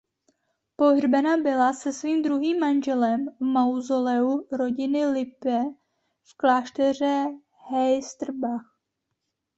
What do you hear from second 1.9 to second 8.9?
svým druhým manželem v mauzoleu rodiny Lippe v klášteře Heisterbach.